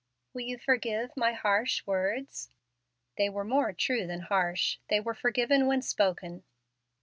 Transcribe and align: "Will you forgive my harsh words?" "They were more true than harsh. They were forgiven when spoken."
"Will 0.33 0.41
you 0.41 0.57
forgive 0.57 1.15
my 1.15 1.33
harsh 1.33 1.85
words?" 1.85 2.49
"They 3.19 3.29
were 3.29 3.43
more 3.43 3.71
true 3.71 4.07
than 4.07 4.21
harsh. 4.21 4.79
They 4.89 4.99
were 4.99 5.13
forgiven 5.13 5.67
when 5.67 5.83
spoken." 5.83 6.41